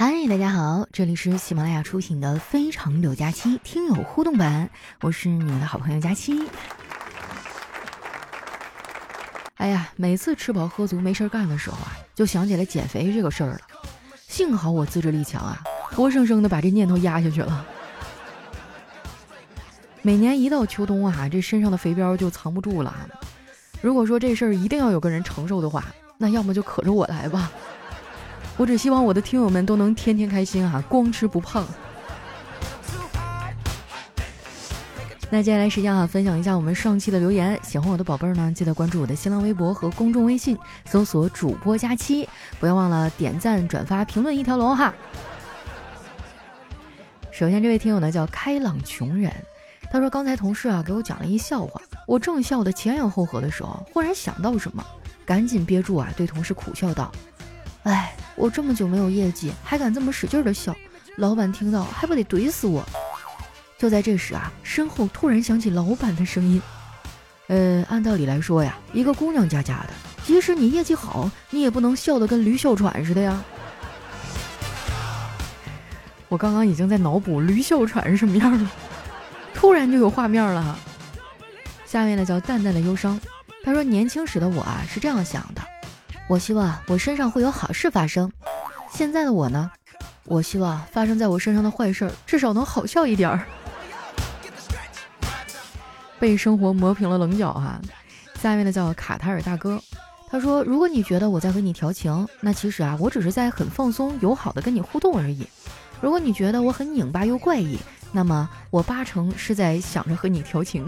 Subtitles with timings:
[0.00, 6.48] 嗨，大家好，这里是喜马拉雅出品的《非常柳佳期》听友互动版，我是你们的好朋友佳期。
[9.56, 13.60] 哎呀，每次吃饱喝足没事干的时候啊，就想起来减肥这个事儿了。
[14.28, 15.60] 幸好我自制力强啊，
[15.90, 17.66] 活生生的把这念头压下去了。
[20.02, 22.94] 每年一到秋冬啊，这身上的肥膘就藏不住了。
[23.80, 25.84] 如果说这事儿一定要有个人承受的话，
[26.18, 27.50] 那要么就可着我来吧。
[28.58, 31.64] 我只希望我的听友们都能天天开心啊，光吃不胖。
[35.30, 37.56] 那接下来时间啊，分享一下我们上期的留言。
[37.62, 44.92] 喜欢我的宝贝儿呢，记得关注我的新浪微博和公众微信，搜索“主播佳期”，不要忘了点赞、转发、评论一条龙哈。
[47.30, 49.32] 首先，这位听友呢叫开朗穷人，
[49.92, 54.84] 他说刚才同事啊给我讲了一笑话，我正笑得前仰后合的时候，忽然想到什么，
[55.24, 57.12] 赶紧憋住啊，对同事苦笑道
[57.84, 60.74] ：“哎，我这么久没有业绩，还敢这么使劲的笑，
[61.16, 62.82] 老板听到还不得怼死我？”
[63.76, 66.62] 就在这时啊，身后突然响起老板的声音
[67.48, 69.90] ：“呃，按道理来说呀，一个姑娘家家的，
[70.24, 73.42] 即使你业绩好，你也不能笑得跟驴哮喘似的呀。”
[76.28, 78.70] 我刚刚已经在脑补驴哮喘是什么样了，
[79.54, 80.78] 突然就有画面了。
[81.86, 83.18] 下面呢叫淡淡的忧伤，
[83.64, 85.62] 他说：“年轻时的我啊是这样想的，
[86.28, 88.30] 我希望我身上会有好事发生。
[88.92, 89.70] 现在的我呢，
[90.24, 93.40] 我希望发生在我身上的坏事至少能好笑一点儿。”
[96.20, 97.80] 被生活磨平了棱角哈，
[98.40, 99.80] 下面的叫卡塔尔大哥，
[100.28, 105.46] 他说：“如果你觉得我在和你调情，那其实啊，我只是在很放松、友好的跟你互动而已。
[106.00, 107.78] 如果你觉得我很拧巴又怪异，
[108.12, 110.84] 那么我八成是在想着和你调情。”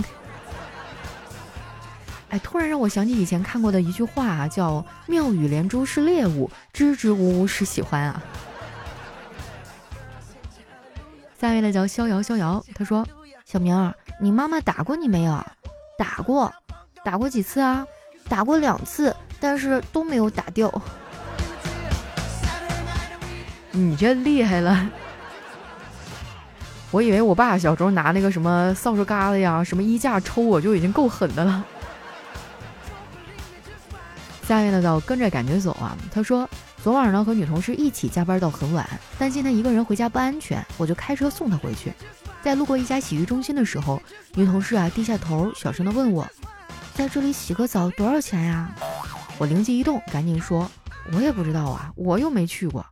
[2.31, 8.23] 哎，突然让我想起以前看过的一句话啊，叫“妙语连珠是猎物，支支吾吾是喜欢啊。”
[11.41, 13.07] 下面的叫逍遥逍遥，他说
[13.45, 15.43] ：“小明儿。”你妈妈打过你没有？
[15.97, 16.53] 打过，
[17.03, 17.87] 打过几次啊？
[18.29, 20.71] 打过两次，但是都没有打掉。
[23.71, 24.89] 你这厉害了！
[26.91, 31.65] 我以为我爸小时候拿那个什么扫帚疙瘩呀、什么衣架抽我就已经够狠的了。
[34.51, 35.97] 下面的叫跟着感觉走啊。
[36.11, 36.51] 他说
[36.83, 38.85] 昨晚呢和女同事一起加班到很晚，
[39.17, 41.93] 担心她一个人回家不安全，我就开车送她回去。
[42.43, 44.03] 在路过一家洗浴中心的时候，
[44.35, 46.27] 女同事啊低下头，小声的问我
[46.97, 48.75] ：“在这里洗个澡多少钱呀？”
[49.39, 50.69] 我灵机一动，赶紧说
[51.15, 52.85] ：“我也不知道啊，我又没去过。”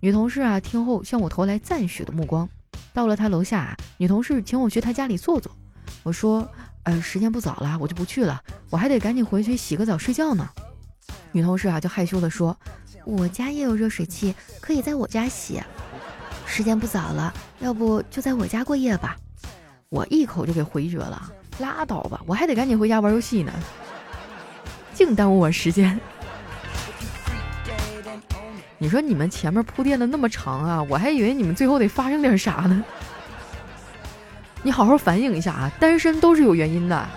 [0.00, 2.48] 女同事啊听后向我投来赞许的目光。
[2.92, 5.52] 到了她楼下，女同事请我去她家里坐坐。
[6.02, 6.50] 我说
[6.82, 10.48] ：“呃，时间不早了，我就不去了，我还得赶紧回去洗个澡睡觉呢。”
[11.32, 12.56] 女同事啊就害羞的说
[13.04, 15.62] ：“我家也有热水器，可以在我家洗。”
[16.46, 19.16] 时间不早了，要不就在我家过夜吧？
[19.88, 23.52] 我一口就给回绝了，拉倒吧，我还得赶紧回家玩游戏呢，
[24.92, 25.98] 净耽误我时间。
[28.78, 32.84] 你说你们前面铺垫的那么长啊，我还以为你们最后得发生点啥呢。
[34.62, 37.08] 你好好反省一下啊，单身都是有原因的。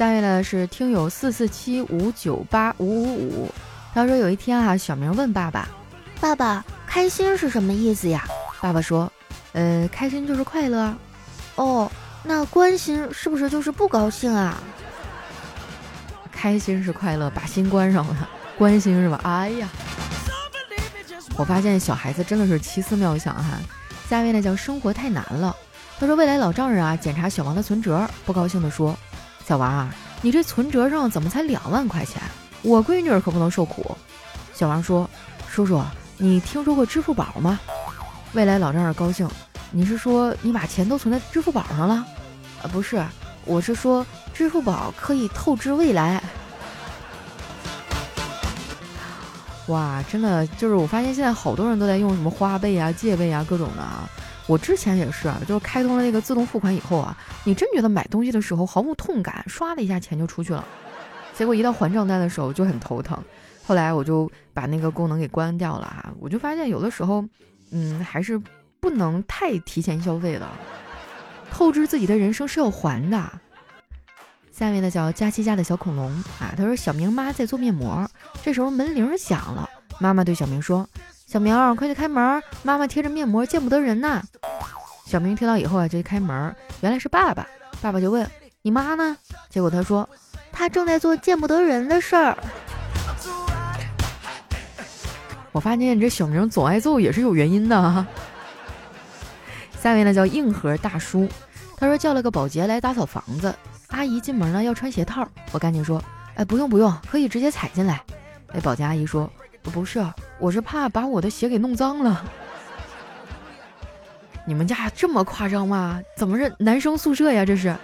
[0.00, 3.50] 下面呢是听友四四七五九八五五五，
[3.92, 5.68] 他说有一天啊，小明问爸爸。
[6.18, 8.24] 爸爸，开心是什么意思呀？
[8.62, 9.12] 爸爸说，
[9.52, 10.96] 呃，开心就是快乐。
[11.56, 11.92] 哦，
[12.24, 14.56] 那关心是不是就是不高兴啊？
[16.32, 19.20] 开心是快乐，把心关上了，关心是吧？
[19.22, 19.68] 哎呀，
[21.36, 23.60] 我发现小孩子真的是奇思妙想哈。
[24.08, 25.54] 下面呢叫生活太难了。
[25.98, 28.98] 他说未来老丈人啊检查小王的存折，不高兴的说，
[29.50, 29.90] 小王，
[30.22, 32.22] 你这存折上怎么才两万块钱？
[32.62, 33.96] 我闺女可不能受苦。
[34.54, 35.10] 小王说，
[35.50, 35.82] 叔叔。
[36.18, 37.58] 你听说过支付宝吗？
[38.32, 39.28] 未来老丈人高兴，
[39.72, 41.94] 你是说你把钱都存在支付宝上了？
[42.62, 43.04] 啊，不是，
[43.44, 46.22] 我是说支付宝可以透支未来。
[49.66, 54.08] 哇，真的就是我发现现在好多人都在用什么花呗啊、借呗啊各种的啊。
[54.46, 60.64] 我之前也是啊，就是开通了那个自动付款以后啊，你真觉得买东西的时候毫无痛感，刷的一下钱就出去了，
[61.34, 63.16] 结果一到还账单的时候就很头疼。
[63.64, 67.24] 后来我就把那个功能给关掉了哈，我就发现有的时候，
[67.70, 68.40] 嗯，还是
[68.80, 70.50] 不能太提前消费了，
[71.52, 73.30] 透支自己的人生是要还的。
[74.50, 76.10] 下面的叫佳期家的小恐龙
[76.40, 78.10] 啊，他说小明妈在做面膜，
[78.42, 79.68] 这时候门铃响了，
[80.00, 80.86] 妈妈对小明说
[81.30, 84.20] ：“小明快去开门，妈妈贴着面膜见不得人呐。”
[85.06, 87.46] 小明听到以后啊，就去开门，原来是爸爸，
[87.80, 88.28] 爸爸就问
[88.62, 89.16] ：“你妈呢？”
[89.48, 90.08] 结果他说
[90.50, 92.36] ：“他正在做见不得人的事儿。”
[95.52, 98.06] 我发现你这小名总挨揍也是有原因的。
[99.80, 101.28] 下面呢叫硬核大叔，
[101.76, 103.54] 他说叫了个保洁来打扫房子，
[103.90, 106.02] 阿姨进门呢要穿鞋套，我赶紧说，
[106.34, 108.02] 哎不用不用，可以直接踩进来。
[108.52, 109.30] 那保洁阿姨说，
[109.62, 110.04] 不是，
[110.40, 112.24] 我是怕把我的鞋给弄脏了。
[114.46, 116.00] 你们家这么夸张吗？
[116.16, 117.44] 怎么是男生宿舍呀？
[117.44, 117.76] 这是。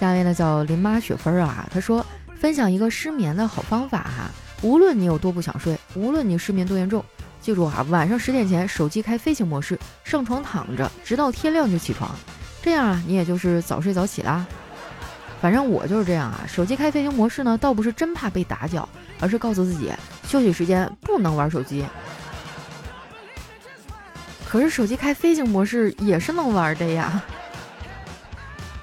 [0.00, 2.04] 下面呢叫林妈雪芬啊，她说
[2.40, 4.30] 分享一个失眠的好方法哈，
[4.62, 7.04] 无论你有多不想睡，无论你失眠多严重，
[7.42, 12.10] 记住啊，晚上十点前手机开飞行模式，上床躺着，直到天亮就起床，
[12.62, 14.46] 这样啊，你也就是早睡早起啦。
[15.40, 18.86] 反正我就是这样啊，手机开飞行模式呢，倒不是真怕被打搅，
[19.20, 19.90] 而是告诉自己
[20.26, 21.84] 休息时间不能玩手机。
[24.46, 27.22] 可是手机开飞行模式也是能玩的呀。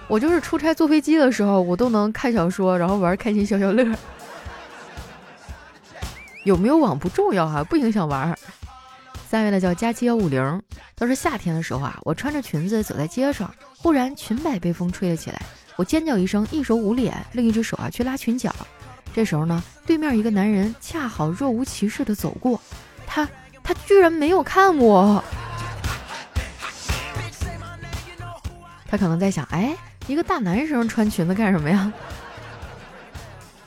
[0.07, 3.86] 我就是出差坐飞机的时候，我都能看小说，然后玩开心消消乐。
[6.44, 8.33] 有没有网不重要哈，不影响玩。
[9.30, 10.62] 三月的叫佳期幺五零，
[10.95, 15.42] 都是夏天的时候啊，我穿着裙子走在街上，忽然裙摆被风吹了起来，
[15.78, 18.54] 我尖叫一声，一手捂脸，另一只手啊去拉裙角。
[19.14, 22.60] 这时候呢，对面一个男人恰好若无其事的走过，
[23.06, 23.30] 他
[23.64, 25.24] 他居然没有看我，
[28.88, 29.78] 他可能在想，哎。
[30.08, 31.92] 一个大男生穿裙子干什么呀？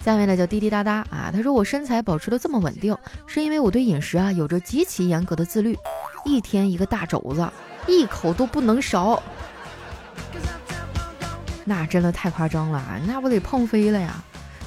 [0.03, 2.97] 下面呢叫滴滴答答啊，他说我身材保持的这么稳定，
[3.27, 5.79] 是因为我对饮食啊有着极其严格的自律，
[6.25, 7.47] 一天一个大肘子，
[7.87, 9.23] 一口都不能少。
[11.65, 14.23] 那真的太夸张了，那不得胖飞了呀？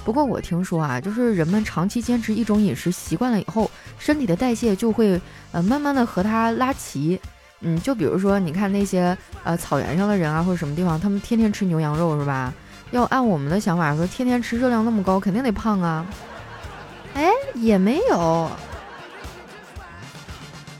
[0.05, 5.19] 不过我听说啊，就是人们长期坚持一种饮食习惯了以后，身体的代谢就会
[5.51, 7.19] 呃慢慢的和它拉齐。
[7.61, 12.53] 嗯，就比如说，你看那些呃草原上的人啊，或者什么地方，他们天天吃牛羊肉是吧？
[12.91, 16.05] 要按我们的想法说，天天吃热量那么高，肯定得胖啊。
[17.13, 18.51] 哎，也没有，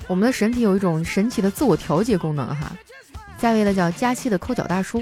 [0.07, 2.73] 我们的身体有一种神奇的自我调节功能哈。
[3.37, 5.01] 下一位呢叫佳期的抠脚大叔，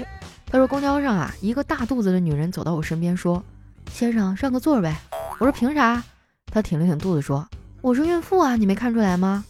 [0.52, 3.42] 他说公交上啊，一个大肚子的女人走到我身边说
[3.90, 4.94] ：“先生上个座呗。”
[5.40, 6.04] 我说凭啥？
[6.52, 7.48] 他挺了挺肚子说
[7.80, 9.46] ：“我是孕妇啊，你没看出来吗？”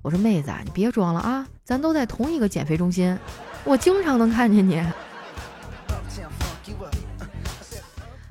[0.00, 1.44] 我说妹子啊，你别装了啊。
[1.64, 3.18] 咱都在同一个减肥中心，
[3.64, 4.80] 我经常能看见你。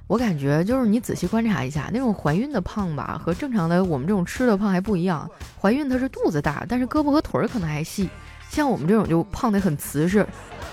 [0.07, 5.29] 我感觉就是你仔细观察一下，那种怀孕的胖吧，和正常的我们这种吃的胖还不一样。
[5.59, 8.09] 怀孕她是肚子大，但是胳膊和腿儿可能还细，
[8.49, 10.25] 像我们这种就胖的很瓷实，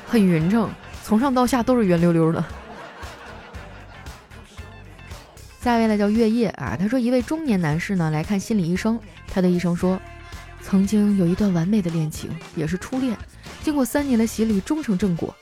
[0.06, 0.70] 很匀称，
[1.11, 2.45] 从上到下都是圆溜溜的。
[5.61, 8.97] 下一位呢叫月夜啊，他说一位中年男士呢来看心理医生，
[9.27, 10.01] 他的医生说。
[10.62, 13.19] 曾经有一段完美的恋情，也是初恋，
[13.61, 15.35] 经过三年的洗礼，终成正果。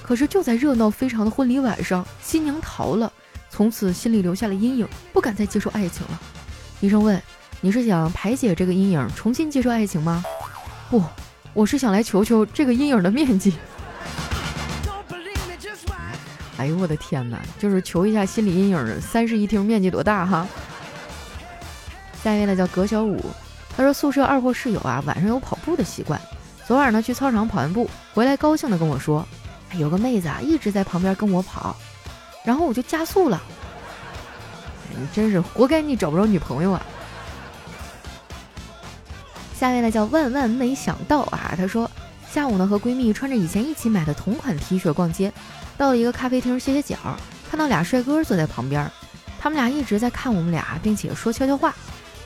[0.00, 3.12] 可是就在热闹非常的婚礼晚上，新娘逃了，
[3.50, 6.20] 从此心里留下了阴影，不敢再接受爱情了。
[6.78, 7.20] 医生问
[7.60, 10.22] ：“你是想排解这个阴影，重新接受爱情吗
[10.88, 11.02] ？”“不，
[11.52, 13.54] 我是想来求求这个阴影的面积。”
[16.58, 20.46] 哎呦我的天哪，就是求一下心理阴影，三室一厅面积多大哈？
[22.22, 23.20] 下一位呢叫葛小五。
[23.76, 26.18] 他说：“宿舍二货室友啊，晚上有跑步的习惯。
[26.66, 29.26] 昨晚呢，去操场跑完步回来，高兴的跟我说，
[29.74, 31.76] 有个妹子啊，一直在旁边跟我跑，
[32.42, 33.40] 然后我就加速了。
[34.98, 36.82] 你真是活该，你找不着女朋友啊！”
[39.54, 41.90] 下面呢叫万万没想到啊，她说
[42.36, 45.32] 下午呢和闺蜜穿着以前一起买的同款 T 恤逛街，
[45.78, 46.98] 到了一个咖啡厅歇歇脚，
[47.48, 48.92] 看到俩帅哥坐在旁边，
[49.38, 51.74] 他们俩一直在看我们俩，并且说悄悄话。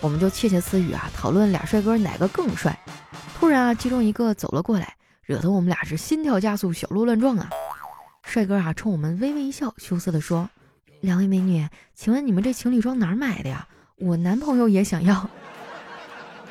[0.00, 2.76] 我们就窃窃私语啊，讨论俩帅哥哪个更帅。
[3.38, 7.48] 突然啊，其中一个走了过来，惹得我们俩是心跳加速，小鹿乱撞啊。
[8.24, 10.50] 帅哥啊，冲我们微微一笑，羞涩地说
[11.02, 13.64] ：“两位美女，请问你们这情侣装哪儿买的呀？
[13.98, 15.30] 我男朋友也想要。”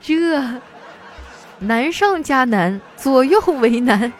[0.00, 0.40] 这
[1.58, 4.12] 难上加难，左右为难。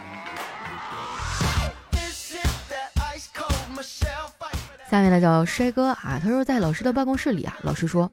[4.90, 8.10] 下面呢叫帅哥啊，他说在老师的办公室里啊，老师说。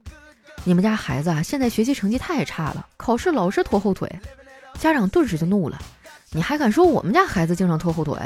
[0.66, 4.10] 你们家孩子啊，现在学习成绩太差了，考试老是拖后腿，
[4.80, 5.78] 家长顿时就怒了。
[6.32, 8.18] 你还敢说我们家孩子经常拖后腿？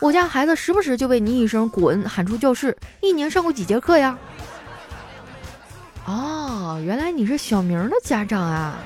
[0.00, 4.18] 我家孩子时不时就被你一声滚喊出教室，一年上过几节课呀？
[6.06, 8.78] 哦，原来你是小明的家长啊。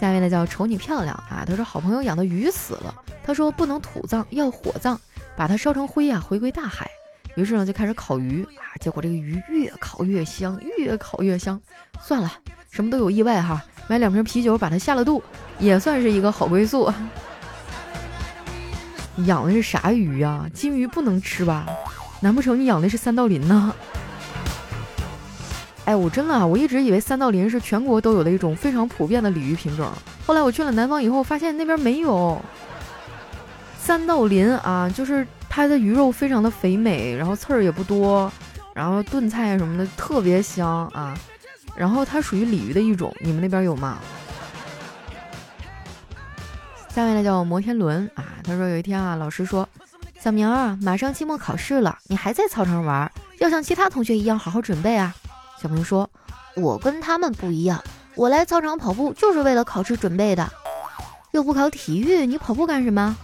[0.00, 4.98] 下面呢叫瞅你漂亮啊，他说好朋友养的鱼死了，他说不能土葬，要火葬，
[5.36, 6.90] 把它烧成灰啊，回归大海。
[7.36, 11.60] 于是呢，就开始烤鱼啊，结果这个鱼越烤越香，越烤越香。
[12.00, 12.32] 算了，
[12.70, 15.22] 什么都有意外哈，买两瓶啤酒把它下了肚，
[15.58, 16.90] 也算是一个好归宿。
[19.26, 20.46] 养的是啥鱼呀？
[20.54, 21.66] 金鱼不能吃吧？
[22.20, 23.74] 难不成你养的是三道鳞呢？
[25.90, 29.90] 哎，我真的，我一直以为三道鳞是全国都有的一种非常普遍的鲤鱼品种。
[30.24, 32.40] 后来我去了南方以后，发现那边没有
[33.76, 38.30] 三道鳞啊，就是它的鱼肉非常的肥美，然后刺儿也不多，
[38.72, 41.18] 然后炖菜什么的特别香啊。
[41.74, 43.98] 然后它属于鲤鱼的一种，你们那边有吗？
[46.94, 49.68] 下面呢叫摩天轮啊，他说有一天啊，老师说，
[50.20, 55.12] 小明啊，马上期末考试了，你还在操场玩，要像其他同学一样好好准备啊。
[55.60, 56.08] 小明说，
[56.56, 57.82] 我跟他们不一样，
[58.14, 60.48] 我来操场跑步就是为了考试准备的。
[61.32, 63.16] 又不考体育，你跑步干什么？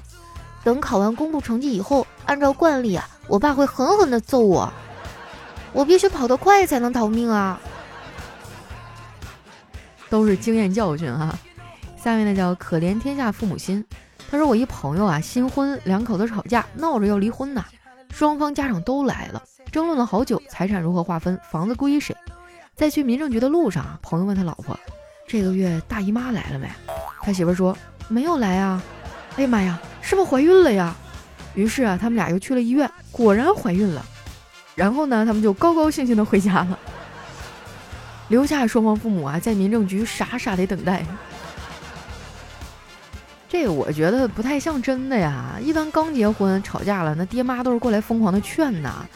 [0.62, 4.72] 等考完公布成绩以后，按照惯例啊，我爸会狠狠地揍我，
[5.72, 7.58] 我必须跑得快才能逃命啊。
[10.08, 11.36] 都是经验教训哈。
[11.96, 13.84] 下面呢叫可怜天下父母心。
[14.30, 17.64] 他说我一朋友啊新婚，两口子吵架，闹着要离婚呢。
[18.10, 19.42] 双方家长都来了，
[19.76, 22.16] 争论了好久，财产如何划分，房子归谁。
[22.75, 24.75] 在去民政局的路上，朋友问他老婆
[25.28, 26.66] ：“这个月大姨妈来了没？”
[27.21, 27.76] 他媳妇说
[28.09, 28.83] ：“没有来啊。”
[29.37, 30.97] 哎呀妈呀，是不是怀孕了呀？
[31.54, 34.02] 于是啊，他们俩又去了医院，果然怀孕了。
[34.75, 36.78] 然后呢，他们就高高兴兴的回家了，
[38.28, 41.04] 留下双方父母啊在民政局傻傻的等待。
[43.47, 45.59] 这个我觉得不太像真的呀。
[45.61, 49.06] 一般刚结婚吵架了，那爹妈都是过来疯狂的劝呐，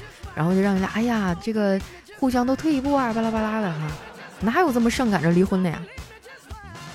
[0.40, 1.78] 然后就让人家哎呀，这个
[2.18, 3.92] 互相都退一步啊，巴拉巴拉的哈，
[4.40, 5.82] 哪有这么上赶着离婚的呀？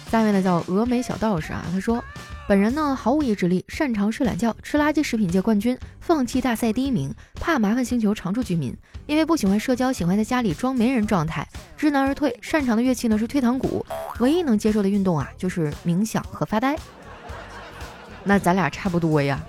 [0.09, 2.03] 下面呢叫峨眉小道士啊，他说，
[2.47, 8.75] 本人呢毫无意志力，擅长睡懒觉，吃垃圾食品界冠军，放弃大赛第一名，怕麻烦星球常住居民，
[9.05, 11.47] 因为不喜欢社交，喜欢在家里装没人状态，
[11.77, 13.85] 知难而退，擅长的乐器呢是退堂鼓，
[14.21, 16.75] 唯一能接受的运动啊就是冥想和发呆。
[18.23, 19.39] 那咱俩差不多呀。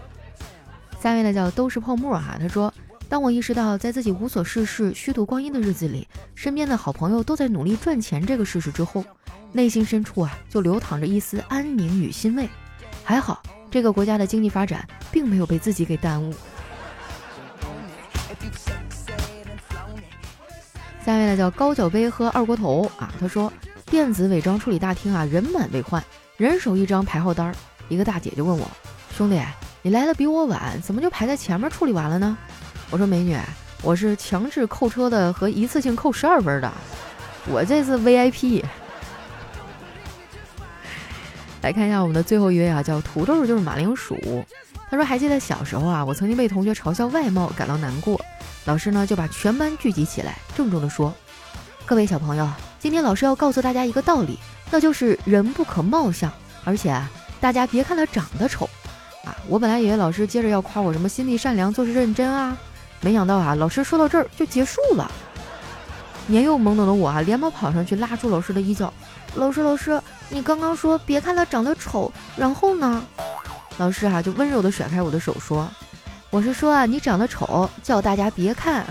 [1.01, 2.37] 下面呢叫都是泡沫哈。
[2.39, 2.73] 他说，
[3.09, 9.05] 当我意识到在自己无所事事、虚度光阴的日子里，身边的好朋友都在努力赚钱这个事实之后，
[9.53, 12.49] 内心深处啊就流淌着一丝安宁与欣慰。
[13.05, 16.35] 还好，这个国家的经济发展并没有被自己给耽误。
[21.05, 23.15] 下面呢叫高脚杯喝二锅头啊。
[23.21, 23.53] 他说，
[23.87, 26.03] 电子伪装处理大厅啊人满为患，
[26.37, 27.55] 人手一张排号单儿。
[27.89, 28.69] 一个大姐就问我
[29.17, 29.41] ：“兄弟，
[29.83, 32.37] 你来的比我晚，怎么就排在前面处理完了呢？”
[32.91, 33.37] 我说：“美女，
[33.83, 36.73] 我是强制扣车的和一次性扣十二分的，
[37.49, 38.63] 我这是 VIP。”
[41.63, 44.45] 来看一下我们的最后一位啊，叫土豆就是马铃薯。
[44.89, 48.21] 他说：“还记得小时候啊，我曾经被同学嘲笑外貌感到难过，
[48.67, 51.13] 老师呢就把全班聚集起来，郑重地说
[51.85, 54.39] ：‘各位小朋友，今天老师要告诉大家一个道理，
[54.71, 56.31] 那就是人不可貌相，
[56.65, 58.69] 而且啊……’”大家别看他长得丑，
[59.25, 62.57] 啊，我本来以为老师接着要夸我什么心地善良、做事认真啊，
[63.01, 65.11] 没想到啊，老师说到这儿就结束了。
[66.27, 68.93] 年幼懵懂的我啊，连忙跑上去拉住老师的衣角
[69.37, 73.05] ：“老师，老师，你刚刚说别看他长得丑，然后呢？”
[73.79, 75.69] 老师啊就温柔地甩开我的手说
[76.31, 78.85] ：“我是说啊，你长得丑，叫大家别看。”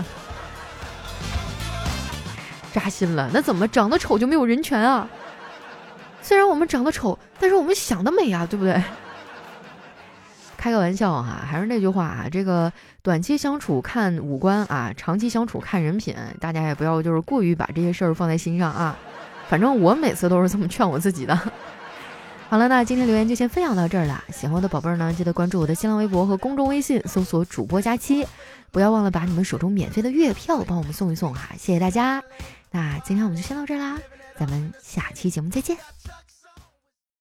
[2.72, 5.06] 扎心了，那怎么长得丑就没有人权啊？
[6.22, 8.82] 虽然我们长得丑，但是我们想得美啊，对不对？
[10.66, 18.98] 开个玩笑哈，还是那句话啊，这个短期相处看五官啊，长期相处看人品，大家也不要就是过于把这些事儿放在心上啊。
[19.48, 21.36] 反正我每次都是这么劝我自己的。
[22.50, 24.24] 好了，那今天留言就先分享到这儿了。
[24.32, 28.26] 喜欢我的宝贝儿呢，记得关注我的新浪微博和公众微信，搜索主播佳期，
[28.72, 32.20] 不要忘了把你们手中免费的月票帮我们送一送哈，谢谢大家。
[32.72, 33.96] 那今天我们就先到这儿啦。
[34.36, 35.76] 咱们下期节目再见。